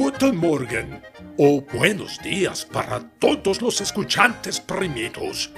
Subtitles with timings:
[0.00, 1.02] Guten Morgen
[1.38, 5.50] o buenos días para todos los escuchantes primitos.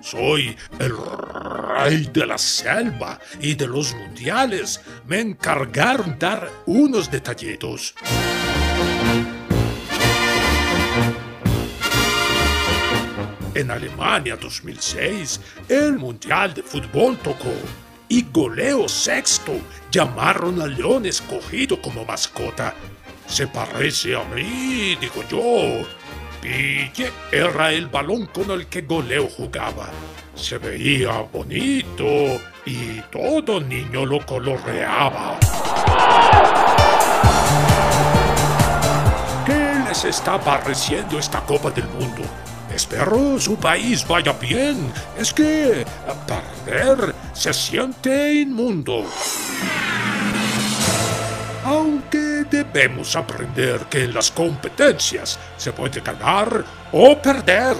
[0.00, 4.80] Soy el rey de la selva y de los mundiales.
[5.06, 7.94] Me encargaron dar unos detallitos.
[13.54, 17.52] En Alemania 2006, el Mundial de Fútbol tocó
[18.08, 19.52] y goleo sexto
[19.90, 22.74] llamaron al león escogido como mascota.
[23.34, 25.84] Se parece a mí, digo yo.
[26.40, 29.88] Pille era el balón con el que Goleo jugaba.
[30.36, 35.40] Se veía bonito y todo niño lo coloreaba.
[39.44, 42.22] ¿Qué les está pareciendo esta Copa del Mundo?
[42.72, 44.92] Espero su país vaya bien.
[45.18, 45.84] Es que
[46.64, 49.04] perder se siente inmundo.
[52.74, 57.76] Debemos aprender que en las competencias se puede ganar o perder.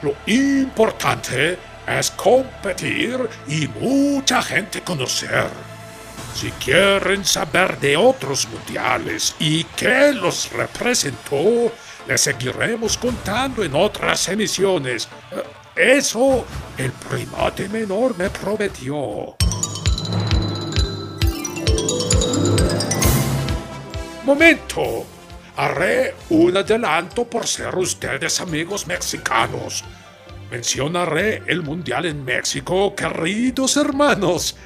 [0.00, 5.48] Lo importante es competir y mucha gente conocer.
[6.34, 11.70] Si quieren saber de otros mundiales y qué los representó,
[12.08, 15.08] les seguiremos contando en otras emisiones.
[15.76, 16.46] Eso
[16.78, 19.41] el primate menor me prometió.
[24.24, 25.04] Momento.
[25.56, 29.84] Haré un adelanto por ser ustedes amigos mexicanos.
[30.48, 34.56] Mencionaré el Mundial en México, queridos hermanos.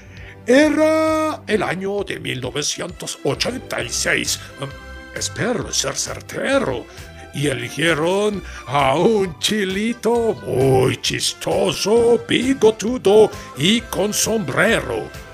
[0.46, 4.40] Era el año de 1986.
[5.14, 6.84] Espero ser certero.
[7.32, 15.25] Y eligieron a un chilito muy chistoso, bigotudo y con sombrero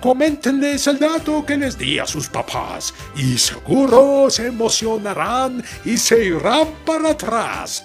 [0.00, 6.26] Coméntenles el dato que les di a sus papás y seguro se emocionarán y se
[6.26, 7.84] irán para atrás.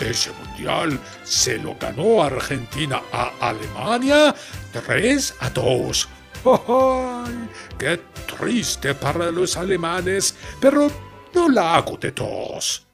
[0.00, 4.34] Ese mundial se lo ganó Argentina a Alemania
[4.72, 6.08] 3 a 2.
[6.44, 7.48] ¡Ay!
[7.78, 8.00] ¡Qué
[8.36, 10.34] triste para los alemanes!
[10.60, 10.90] Pero
[11.32, 12.84] no la hago de tos.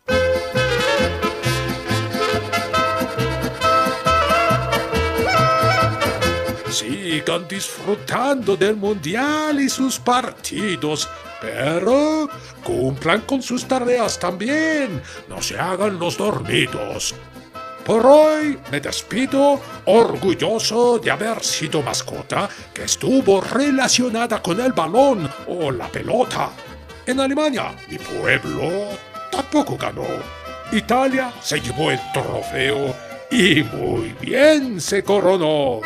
[7.10, 11.08] Sigan disfrutando del mundial y sus partidos,
[11.40, 12.28] pero
[12.62, 17.16] cumplan con sus tareas también, no se hagan los dormidos.
[17.84, 25.28] Por hoy me despido orgulloso de haber sido mascota que estuvo relacionada con el balón
[25.48, 26.50] o la pelota.
[27.06, 28.90] En Alemania, mi pueblo
[29.32, 30.06] tampoco ganó.
[30.70, 32.94] Italia se llevó el trofeo
[33.32, 35.80] y muy bien se coronó.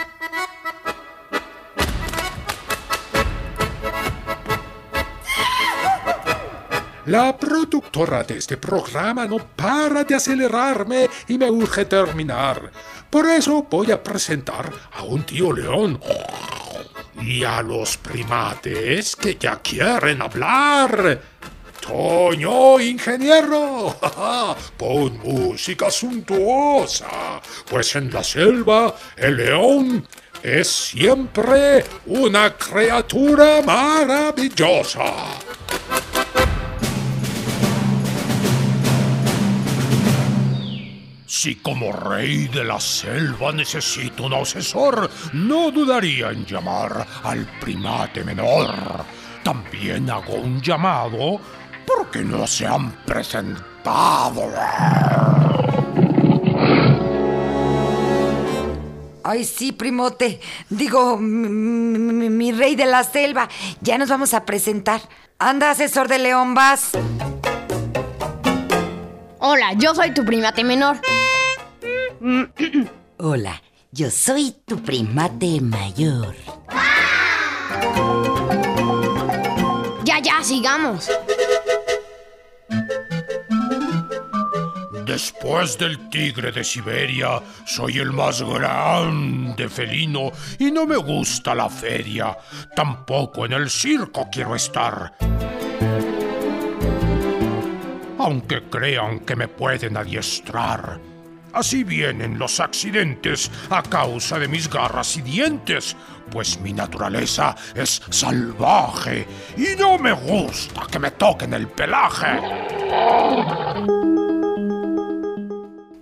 [7.07, 12.71] La productora de este programa no para de acelerarme y me urge terminar.
[13.11, 16.01] Por eso voy a presentar a un tío león
[17.21, 21.21] y a los primates que ya quieren hablar.
[21.87, 23.95] Toño, ingeniero,
[24.79, 30.09] pon música suntuosa, pues en la selva el león
[30.43, 35.05] es siempre una criatura maravillosa.
[41.45, 48.25] Si como rey de la selva necesito un asesor, no dudaría en llamar al primate
[48.25, 48.75] menor.
[49.43, 51.39] También hago un llamado
[51.87, 54.51] porque no se han presentado.
[59.23, 60.41] Ay, sí, primote.
[60.71, 63.51] Digo, mi, mi, rey de la selva.
[63.83, 65.03] Ya nos vamos a presentar.
[65.39, 66.93] Anda, asesor de León, vas.
[69.41, 70.97] Hola, yo soy tu primate menor.
[73.19, 73.63] Hola,
[73.93, 76.35] yo soy tu primate mayor.
[80.05, 81.11] Ya, ya, sigamos.
[85.05, 91.69] Después del tigre de Siberia, soy el más grande felino y no me gusta la
[91.69, 92.39] feria.
[92.75, 95.13] Tampoco en el circo quiero estar.
[98.19, 101.14] Aunque crean que me pueden adiestrar.
[101.55, 105.95] Así vienen los accidentes a causa de mis garras y dientes,
[106.33, 109.25] pues mi naturaleza es salvaje
[109.57, 112.41] y no me gusta que me toquen el pelaje.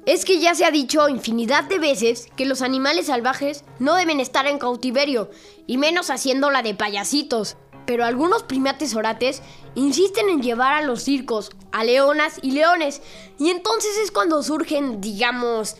[0.06, 4.20] Es que ya se ha dicho infinidad de veces que los animales salvajes no deben
[4.20, 5.30] estar en cautiverio,
[5.66, 7.58] y menos haciéndola de payasitos.
[7.86, 9.42] Pero algunos primates orates
[9.74, 13.02] insisten en llevar a los circos a leonas y leones,
[13.38, 15.76] y entonces es cuando surgen, digamos,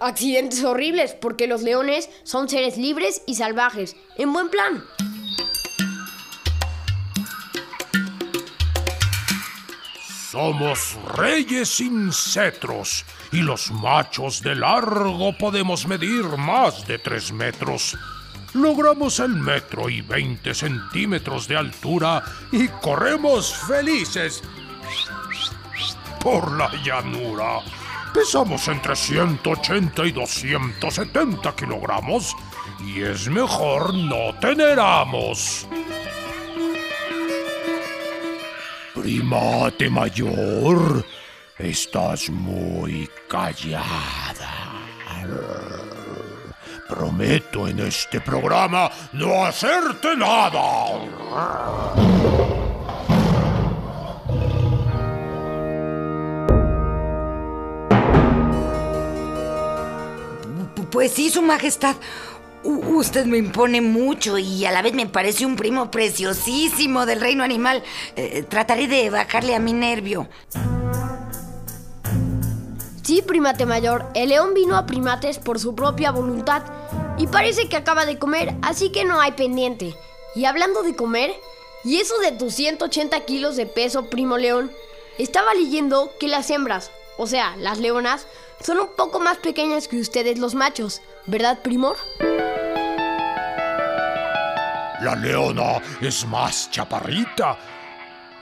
[0.00, 4.84] accidentes horribles, porque los leones son seres libres y salvajes, en buen plan.
[10.30, 17.96] Somos reyes sin cetros y los machos de largo podemos medir más de tres metros.
[18.54, 24.42] Logramos el metro y 20 centímetros de altura y corremos felices
[26.20, 27.60] por la llanura.
[28.12, 32.34] Pesamos entre 180 y 270 kilogramos
[32.80, 35.68] y es mejor no tener amos.
[38.94, 41.04] Primate mayor,
[41.58, 44.68] estás muy callada.
[46.88, 50.62] Prometo en este programa no hacerte nada.
[60.90, 61.96] Pues sí, Su Majestad.
[62.64, 67.44] Usted me impone mucho y a la vez me parece un primo preciosísimo del reino
[67.44, 67.82] animal.
[68.16, 70.28] Eh, trataré de bajarle a mi nervio.
[73.08, 76.62] Sí, primate mayor, el león vino a primates por su propia voluntad
[77.16, 79.96] y parece que acaba de comer, así que no hay pendiente.
[80.34, 81.34] Y hablando de comer,
[81.84, 84.70] y eso de tus 180 kilos de peso, primo león,
[85.16, 88.26] estaba leyendo que las hembras, o sea, las leonas,
[88.62, 91.96] son un poco más pequeñas que ustedes los machos, ¿verdad, primor?
[95.00, 97.56] La leona es más chaparrita.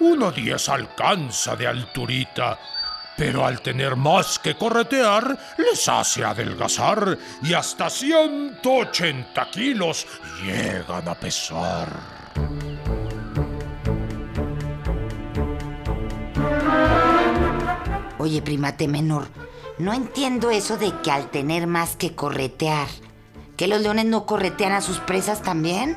[0.01, 2.59] Uno diez alcanza de alturita.
[3.17, 10.07] Pero al tener más que corretear, les hace adelgazar y hasta 180 kilos
[10.43, 11.89] llegan a pesar.
[18.19, 19.29] Oye, primate menor,
[19.79, 22.89] no entiendo eso de que al tener más que corretear,
[23.57, 25.97] ¿que los leones no corretean a sus presas también?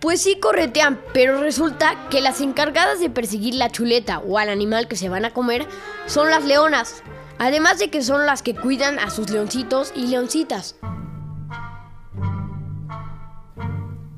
[0.00, 4.86] Pues sí corretean, pero resulta que las encargadas de perseguir la chuleta o al animal
[4.86, 5.66] que se van a comer
[6.06, 7.02] son las leonas.
[7.38, 10.76] Además de que son las que cuidan a sus leoncitos y leoncitas.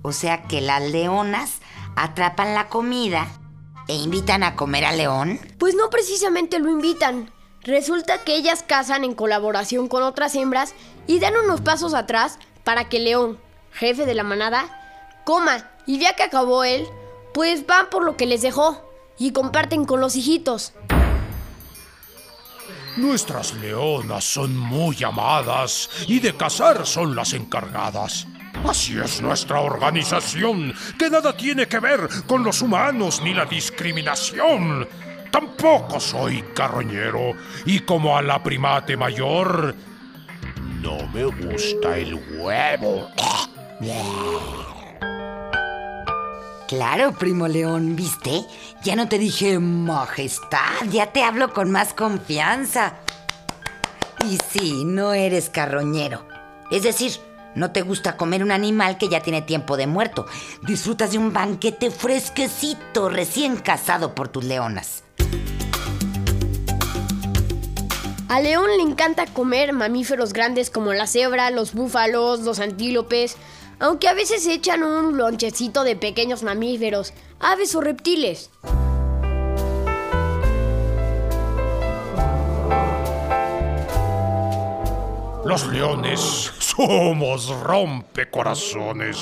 [0.02, 1.60] O sea que las leonas
[1.96, 3.28] atrapan la comida
[3.88, 5.40] e invitan a comer al león.
[5.58, 7.30] Pues no precisamente lo invitan.
[7.62, 10.74] Resulta que ellas cazan en colaboración con otras hembras
[11.06, 13.38] y dan unos pasos atrás para que el león,
[13.72, 14.79] jefe de la manada,
[15.24, 15.70] coma.
[15.86, 16.86] Y ya que acabó él,
[17.32, 20.72] pues van por lo que les dejó y comparten con los hijitos.
[22.96, 28.26] Nuestras leonas son muy amadas y de cazar son las encargadas.
[28.68, 34.86] Así es nuestra organización, que nada tiene que ver con los humanos ni la discriminación.
[35.30, 37.32] Tampoco soy carroñero
[37.64, 39.74] y como a la primate mayor,
[40.82, 43.08] no me gusta el huevo.
[46.70, 48.44] Claro, primo león, ¿viste?
[48.84, 52.94] Ya no te dije majestad, ya te hablo con más confianza.
[54.24, 56.28] Y sí, no eres carroñero.
[56.70, 57.10] Es decir,
[57.56, 60.26] no te gusta comer un animal que ya tiene tiempo de muerto.
[60.62, 65.02] Disfrutas de un banquete fresquecito, recién cazado por tus leonas.
[68.28, 73.36] A León le encanta comer mamíferos grandes como la cebra, los búfalos, los antílopes,
[73.80, 78.50] aunque a veces echan un lonchecito de pequeños mamíferos, aves o reptiles.
[85.44, 86.20] Los leones
[86.58, 89.16] somos rompecorazones.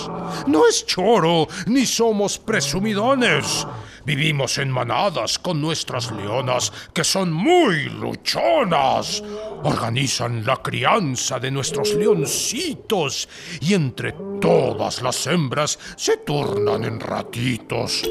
[0.46, 3.66] No es choro, ni somos presumidones.
[4.08, 9.22] Vivimos en manadas con nuestras leonas, que son muy luchonas.
[9.64, 13.28] Organizan la crianza de nuestros leoncitos
[13.60, 18.02] y entre todas las hembras se turnan en ratitos.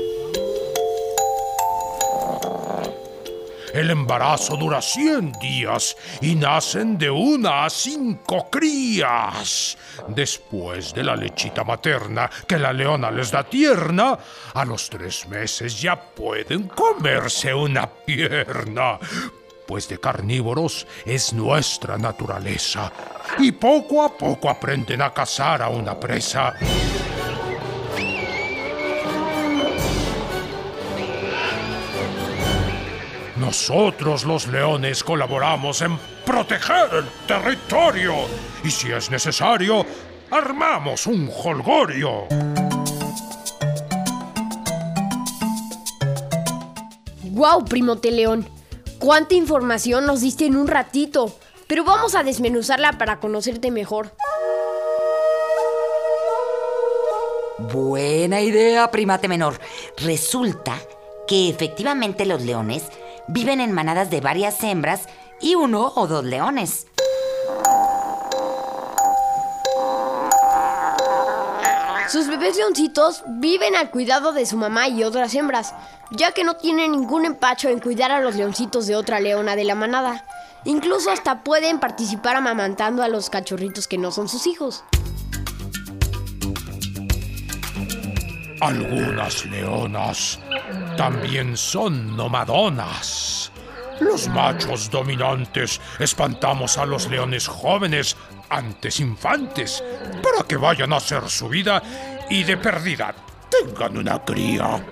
[3.77, 9.77] El embarazo dura 100 días y nacen de una a cinco crías.
[10.07, 14.17] Después de la lechita materna que la leona les da tierna,
[14.55, 18.97] a los tres meses ya pueden comerse una pierna
[19.67, 22.89] pues de carnívoros es nuestra naturaleza,
[23.37, 26.53] y poco a poco aprenden a cazar a una presa.
[33.39, 38.13] Nosotros los leones colaboramos en proteger el territorio
[38.63, 39.85] y si es necesario,
[40.31, 42.27] armamos un holgorio.
[47.23, 48.49] ¡Guau, primote león!
[48.97, 51.37] ¿Cuánta información nos diste en un ratito?
[51.67, 54.15] Pero vamos a desmenuzarla para conocerte mejor.
[57.71, 59.59] Buena idea, primate menor.
[59.97, 60.79] Resulta
[61.27, 62.83] que efectivamente los leones
[63.27, 65.07] viven en manadas de varias hembras
[65.39, 66.87] y uno o dos leones.
[72.09, 75.73] Sus bebés leoncitos viven al cuidado de su mamá y otras hembras,
[76.11, 79.65] ya que no tienen ningún empacho en cuidar a los leoncitos de otra leona de
[79.65, 80.23] la manada.
[80.63, 84.85] Incluso hasta pueden participar amamantando a los cachorritos que no son sus hijos.
[88.59, 90.39] Algunas leonas
[90.97, 93.51] también son nomadonas.
[93.99, 98.15] Los machos dominantes espantamos a los leones jóvenes,
[98.49, 99.83] antes infantes,
[100.23, 101.81] para que vayan a hacer su vida
[102.29, 103.13] y de perdida
[103.49, 104.83] tengan una cría.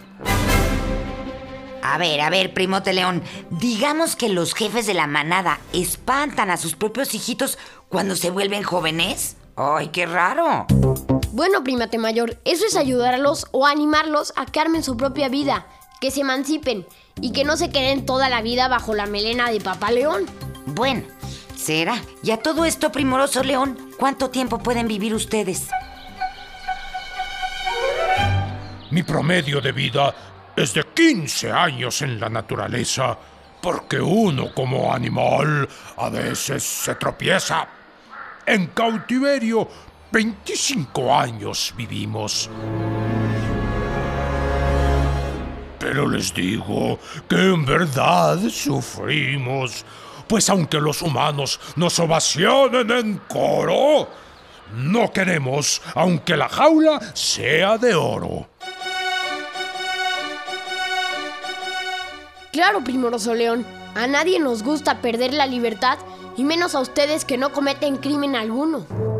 [1.81, 6.57] A ver, a ver, primote león, digamos que los jefes de la manada espantan a
[6.57, 7.57] sus propios hijitos
[7.89, 9.37] cuando se vuelven jóvenes.
[9.55, 10.65] ¡Ay, qué raro!
[11.35, 15.67] Bueno, primate mayor, eso es ayudarlos o animarlos a que armen su propia vida,
[15.99, 16.87] que se emancipen
[17.19, 20.27] y que no se queden toda la vida bajo la melena de papá león.
[20.65, 21.03] Bueno,
[21.53, 22.01] será.
[22.23, 25.67] Y a todo esto, primoroso león, ¿cuánto tiempo pueden vivir ustedes?
[28.91, 30.15] Mi promedio de vida
[30.55, 33.17] es de 15 años en la naturaleza,
[33.61, 37.67] porque uno como animal a veces se tropieza.
[38.45, 39.67] En cautiverio,
[40.15, 42.49] 25 años vivimos.
[45.77, 49.83] Pero les digo que en verdad sufrimos,
[50.25, 54.07] pues aunque los humanos nos ovacionen en coro,
[54.73, 58.47] no queremos aunque la jaula sea de oro.
[62.53, 65.97] Claro, primoroso león, a nadie nos gusta perder la libertad
[66.37, 69.14] y menos a ustedes que no cometen crimen alguno.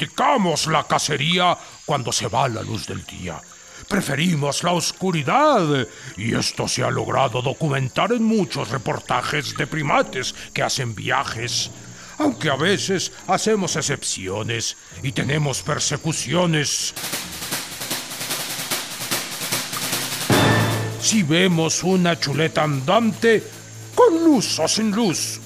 [0.00, 3.38] Practicamos la cacería cuando se va la luz del día.
[3.86, 10.62] Preferimos la oscuridad y esto se ha logrado documentar en muchos reportajes de primates que
[10.62, 11.70] hacen viajes.
[12.16, 16.94] Aunque a veces hacemos excepciones y tenemos persecuciones.
[21.02, 23.44] Si vemos una chuleta andante,
[23.94, 25.40] con luz o sin luz,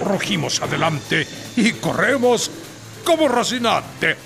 [0.00, 2.50] rugimos adelante y corremos
[3.02, 4.16] como Rocinante.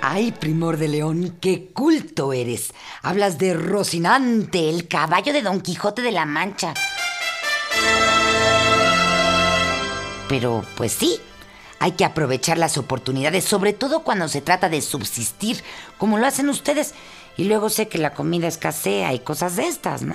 [0.00, 2.72] Ay, primor de león, qué culto eres.
[3.02, 6.74] Hablas de Rocinante, el caballo de Don Quijote de la Mancha.
[10.28, 11.20] Pero, pues sí,
[11.80, 15.62] hay que aprovechar las oportunidades, sobre todo cuando se trata de subsistir,
[15.98, 16.94] como lo hacen ustedes.
[17.36, 20.14] Y luego sé que la comida escasea y cosas de estas, ¿no?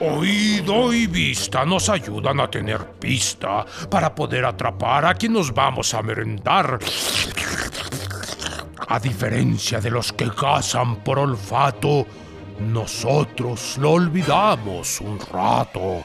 [0.00, 5.92] Oído y vista nos ayudan a tener pista para poder atrapar a quien nos vamos
[5.92, 6.78] a merendar.
[8.86, 12.06] A diferencia de los que cazan por olfato,
[12.60, 16.04] nosotros lo olvidamos un rato.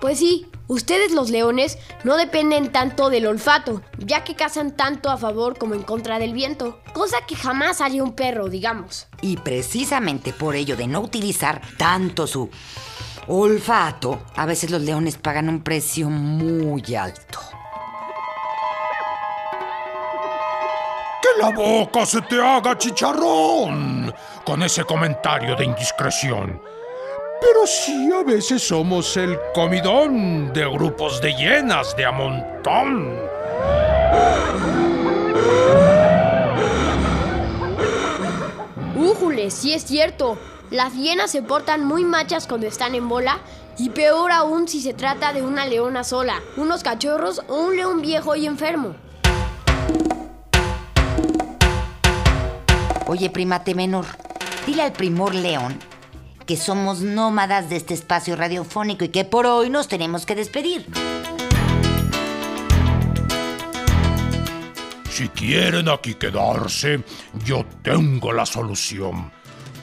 [0.00, 5.16] Pues sí, ustedes los leones no dependen tanto del olfato, ya que cazan tanto a
[5.16, 9.08] favor como en contra del viento, cosa que jamás haría un perro, digamos.
[9.20, 12.50] Y precisamente por ello de no utilizar tanto su
[13.26, 17.40] olfato, a veces los leones pagan un precio muy alto.
[21.22, 24.14] ¡Que la boca se te haga chicharrón!
[24.44, 26.73] Con ese comentario de indiscreción.
[27.46, 33.18] Pero sí, a veces somos el comidón de grupos de hienas de a montón.
[38.96, 39.50] ¡Újule!
[39.50, 40.38] Sí es cierto.
[40.70, 43.38] Las hienas se portan muy machas cuando están en bola
[43.76, 48.00] Y peor aún si se trata de una leona sola, unos cachorros o un león
[48.00, 48.94] viejo y enfermo.
[53.06, 54.06] Oye, primate menor,
[54.66, 55.78] dile al primor león
[56.46, 60.86] que somos nómadas de este espacio radiofónico y que por hoy nos tenemos que despedir.
[65.10, 67.04] Si quieren aquí quedarse,
[67.44, 69.30] yo tengo la solución.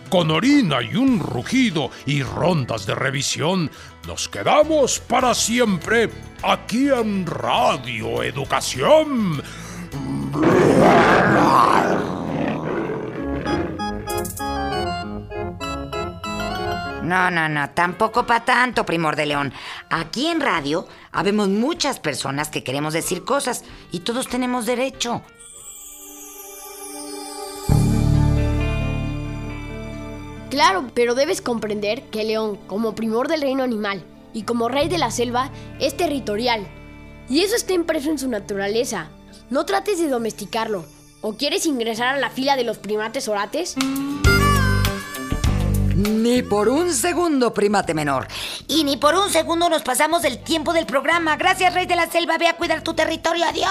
[0.10, 3.72] Con orina y un rugido y rondas de revisión,
[4.06, 6.10] nos quedamos para siempre
[6.44, 9.41] aquí en Radio Educación.
[17.12, 19.51] No, no, no, tampoco para tanto, primor de león.
[19.89, 25.22] Aquí en radio habemos muchas personas que queremos decir cosas y todos tenemos derecho.
[30.50, 34.98] Claro, pero debes comprender que león, como primor del reino animal y como rey de
[34.98, 35.51] la selva,
[35.82, 36.65] es territorial.
[37.27, 39.10] Y eso está impreso en su naturaleza.
[39.50, 40.86] No trates de domesticarlo.
[41.20, 43.75] ¿O quieres ingresar a la fila de los primates orates?
[46.10, 48.27] Ni por un segundo, primate menor.
[48.67, 51.36] Y ni por un segundo nos pasamos del tiempo del programa.
[51.38, 52.39] Gracias, rey de la selva.
[52.39, 53.46] Ve a cuidar tu territorio.
[53.46, 53.70] Adiós.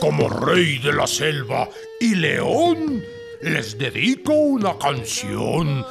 [0.00, 1.68] Como rey de la selva
[2.00, 3.04] y león,
[3.42, 5.84] les dedico una canción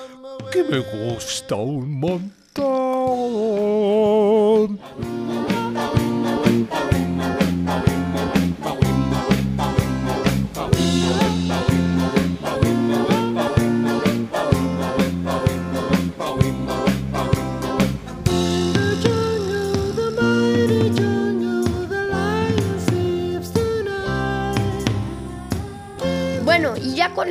[0.51, 2.41] que me gusta un montón.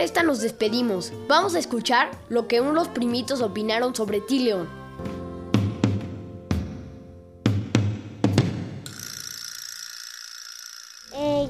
[0.00, 1.12] Con esta nos despedimos.
[1.28, 4.50] Vamos a escuchar lo que unos primitos opinaron sobre ti,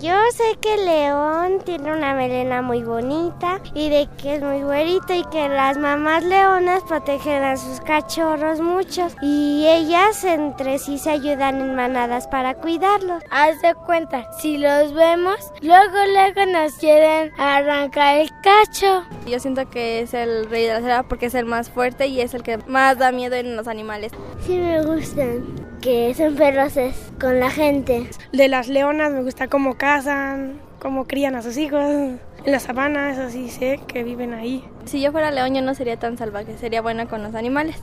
[0.00, 4.62] yo sé que el león tiene una melena muy bonita y de que es muy
[4.62, 10.98] güerito y que las mamás leonas protegen a sus cachorros muchos y ellas entre sí
[10.98, 13.22] se ayudan en manadas para cuidarlos.
[13.30, 19.04] Haz de cuenta, si los vemos, luego luego nos quieren arrancar el cacho.
[19.26, 22.22] Yo siento que es el rey de la selva porque es el más fuerte y
[22.22, 24.12] es el que más da miedo en los animales.
[24.46, 28.08] Sí me gustan, que son feroces con la gente.
[28.32, 31.82] De las leonas me gusta cómo cazan, cómo crían a sus hijos.
[31.82, 32.20] En
[32.52, 34.64] la sabana, eso sí sé que viven ahí.
[34.84, 37.76] Si yo fuera león yo no sería tan salvaje, sería buena con los animales.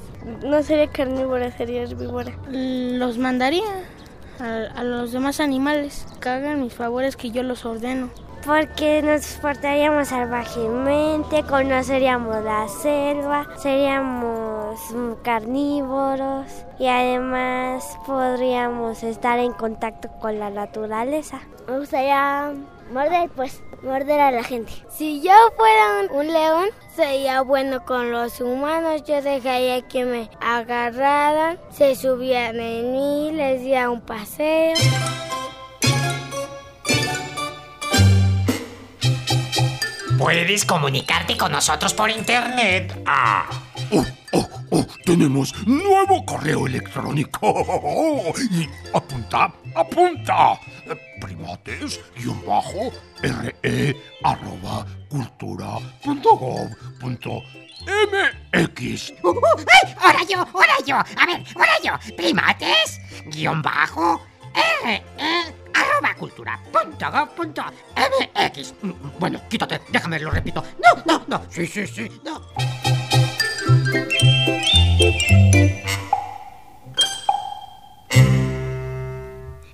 [0.43, 2.33] No sería carnívora, sería herbívora.
[2.49, 3.65] Los mandaría
[4.39, 8.09] a, a los demás animales que hagan mis favores que yo los ordeno.
[8.45, 14.56] Porque nos portaríamos salvajemente, conoceríamos la selva, seríamos
[14.93, 16.47] mm, carnívoros
[16.79, 21.41] y además podríamos estar en contacto con la naturaleza.
[21.67, 22.53] Me gustaría
[22.91, 24.71] morder, pues, morder a la gente.
[24.89, 29.03] Si yo fuera un, un león, sería bueno con los humanos.
[29.05, 34.75] Yo dejaría que me agarraran, se subieran en mí, les diera un paseo.
[40.17, 43.01] Puedes comunicarte con nosotros por internet.
[43.05, 43.45] Ah.
[44.77, 47.47] Oh, oh, oh, tenemos nuevo correo electrónico.
[48.51, 50.59] Y apunta, apunta.
[51.19, 56.69] Primates, guion bajo, re, arroba, cultura, gov, uh,
[57.87, 59.15] ¡Ay!
[59.99, 60.39] ¡Ahora yo!
[60.53, 60.95] ¡Ahora yo!
[60.97, 62.15] A ver, ahora yo.
[62.15, 64.21] Primates, guion bajo,
[64.83, 65.03] re,
[65.73, 67.63] arroba cultura, punto gov, punto
[67.95, 68.73] mx.
[68.83, 70.63] Mm, Bueno, quítate, déjame, lo repito.
[70.83, 71.41] No, no, no.
[71.49, 72.41] Sí, sí, sí, no.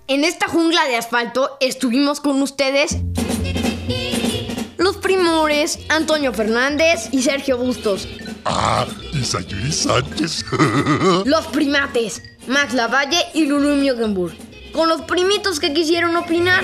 [0.08, 2.98] En esta jungla de asfalto estuvimos con ustedes
[4.78, 8.08] los primores Antonio Fernández y Sergio Bustos.
[8.46, 10.46] Ah, y Sayuri Sánchez.
[11.26, 14.34] Los primates Max Lavalle y Lulu Miogenburg.
[14.74, 16.64] Con los primitos que quisieron opinar.